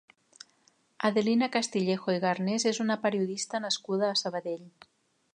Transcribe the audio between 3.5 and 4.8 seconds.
nascuda a Sabadell.